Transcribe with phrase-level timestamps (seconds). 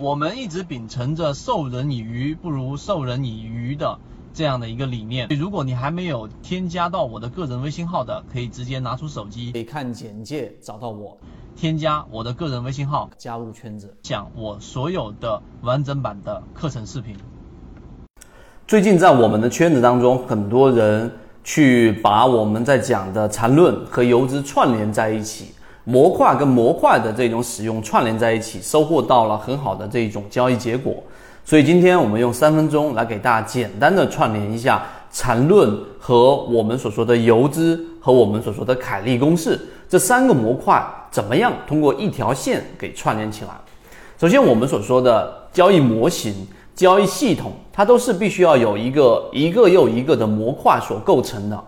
[0.00, 3.98] 我们一直秉承着授人以鱼不如授人以渔的
[4.32, 5.26] 这样的一个理念。
[5.30, 11.18] 如果你还没有添加到我的个人微信号的，可以直接拿出手机，可以看简介找到我，
[11.56, 17.16] 添加我的个人微信号，加入圈子，讲我所有的完整版的课程视频。
[18.68, 21.10] 最近在我们的圈子当中，很多人
[21.42, 25.46] 去把我们在讲的缠论和游资串联在一起。
[25.88, 30.94] 模块跟模块的这种使用串联在一起，收获到了很好的这种交易结果。
[31.46, 39.58] 所以今天我们用三分钟来给大家简单的串联一下缠论和我们所说的游资和我们所说的凯利公式
[39.88, 40.78] 这三个模块
[41.10, 43.50] 怎么样通过一条线给串联起来。
[44.20, 51.58] 首先我们所说的交易模型、交易系统，它都是必须要有一个一个又一个的模块所构成的。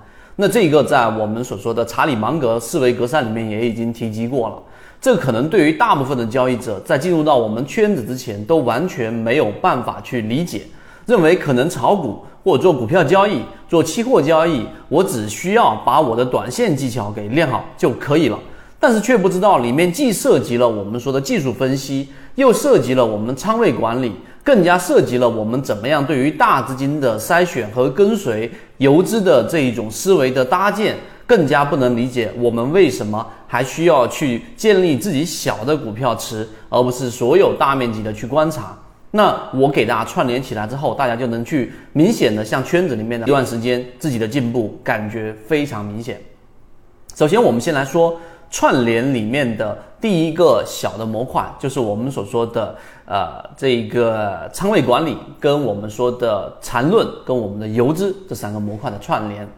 [0.41, 4.55] 那这个在我们所说的查理芒格思维格栅里面也已经提及过了。
[4.99, 10.63] 这可能对于大部分的交易者在进入到我们圈子之前都完全没有办法去理解，
[11.05, 18.39] 认为可能炒股或做股票交易、做期货交易，我只需要把我的短线技巧给练好就可以了。
[18.81, 24.13] 但是却不知道里面既涉及了我们说的技术分析，又涉及了我们仓位管理。
[24.43, 38.77] 更加涉及了我们怎么样对于大资金的筛选和跟随游资的这一种思维的搭建，更加不能理解我们为什么还需要去建立自己小的股票池，而不是所有大面积的去观察。
[39.11, 46.19] 那我给大家串联起来之后，大家就能去明显的像圈子里面的一段时间自己的进步感觉非常明显。
[47.15, 48.19] 首先，我们先来说。
[48.51, 59.49] 串联里面的第一个小的模块，就是我们所说的呃这个仓位管理，跟我们说的缠论，跟我们的游资这三个模块的串联。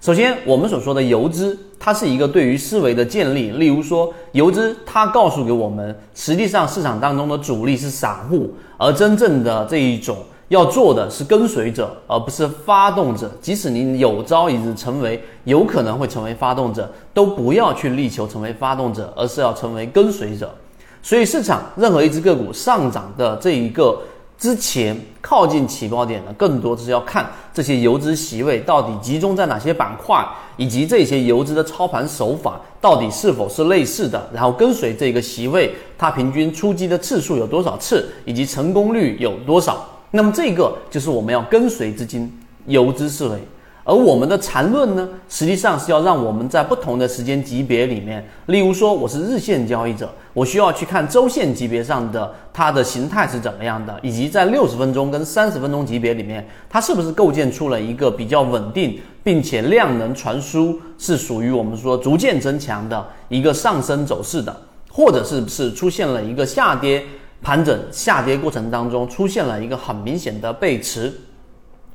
[0.00, 3.52] 首先，我们所说的游资，它是一个对于思维的建立。
[3.52, 10.16] 例如说，游资它告诉给我们，实际上市场当中的主力是散户，而真正的这一种。
[10.52, 13.30] 要做的是跟随者，而不是发动者。
[13.40, 20.54] 即使你有朝一日成为，有可能会成为发动者，都不要去力求成为发动者，而是要成为跟随者。
[21.02, 23.98] 所以，市场任何一只个股上涨的这一个
[24.36, 30.22] 之前靠近起爆点的，更多是要看这些游资席位到底集中在哪些板块，
[30.58, 39.88] 以及这些游资的操盘手法到底是否是类似的，然后跟随这个席位，它平均出击的次数有多少次，以及成功率有多少。
[40.14, 42.30] 那么这个就是我们要跟随资金
[42.66, 43.38] 游资思维，
[43.82, 64.54] 而我们的缠论呢，实际上是要让我们在不同的时间级别里面，例如说我是日线交易者，我需要去看周线级别上的它的形态是怎么样的，以及在六十分钟跟三十分钟级别里面，它是不是构建出了一个比较稳定，并且量能传输是属于我们说逐渐增强的一个上升走势的，
[64.90, 67.02] 或者是是出现了一个下跌。
[67.42, 71.12] 盘整下跌过程当中出现了一个很明显的背驰，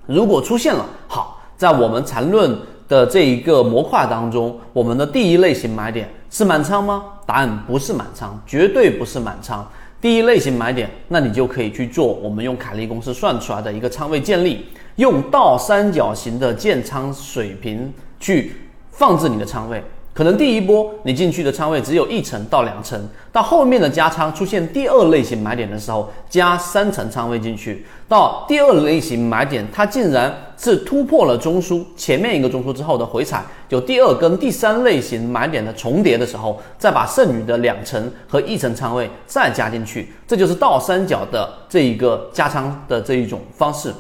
[0.05, 7.03] 如果出现了，好，在我们缠论的这一个模块当中，我们的第一类型买点是满仓吗？
[7.25, 9.65] 答案不是满仓，绝对不是满仓。
[9.99, 14.65] 第一类型买点，那你就可以去做我们用凯利公式算出来的一个仓位建立，
[14.97, 18.53] 用倒三角形的建仓水平去
[18.91, 19.83] 放置你的仓位。
[20.17, 22.99] 可能第一波你进去的仓位只有一层到两层，
[23.31, 43.93] 到后面的加仓出现第二类型买点的时候，加三层仓位进去，到第二类型买点它竟然是突破了中枢前面一个中枢之后的回踩，有第二跟第三类型买点的重叠的时候，再把剩余的两层和一层仓位再加进去，这就是倒三角的这一个加仓的这一种方式。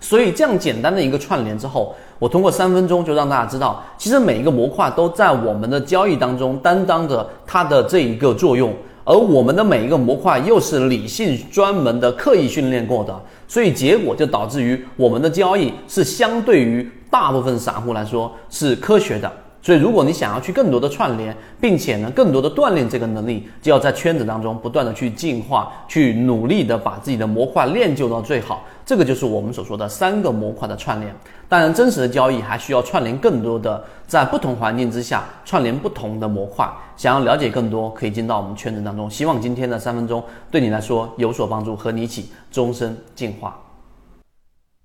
[0.00, 8.72] 所以这样简单的一个串联之后，我通过三分钟就让大家知道，其实每一个模块都在我们的交易当中担当着它的这一个作用，
[9.04, 13.18] 而我们的每一个模块又是理性专门的刻意训练过的，
[13.48, 19.32] 所以结果就导致于我们的交易是相对于大部分散户来说是科学的。
[19.66, 28.62] 所以，如果你想要去更多的串联，并且呢，更多的锻炼这个能力，就要在圈子当中不断的去进化，去努力的把自己的模块练就到最好。
[28.84, 31.12] 这个就是我们所说的三个模块的串联。
[31.48, 36.72] 当然，真实的交易还需要串联更多的，在不同环境之下串联不同的模块。
[36.96, 39.10] 想要了解更多，可以进到我们圈子当中。
[39.10, 43.58] 希望今天的三分钟对你来说有所帮助，和你一起终身进化。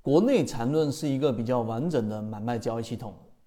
[0.02, 3.14] 国内缠论是一个比较完整的买卖交易系统。